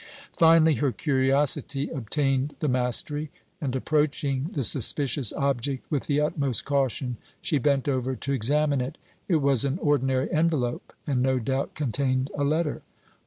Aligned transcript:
Finally 0.35 0.73
her 0.77 0.91
curiosity 0.91 1.87
obtained 1.91 2.55
the 2.57 2.67
mastery, 2.67 3.29
and, 3.61 3.75
approaching 3.75 4.45
the 4.53 4.63
suspicious 4.63 5.31
object 5.33 5.85
with 5.91 6.07
the 6.07 6.19
utmost 6.19 6.65
caution, 6.65 7.17
she 7.39 7.59
bent 7.59 7.87
over 7.87 8.15
to 8.15 8.33
examine 8.33 8.81
it. 8.81 8.97
It 9.27 9.35
was 9.43 9.63
an 9.63 9.77
ordinary 9.77 10.33
envelope 10.33 10.91
and, 11.05 11.21
no 11.21 11.37
doubt, 11.37 11.75
contained 11.75 12.31
a 12.33 12.43
letter. 12.43 12.81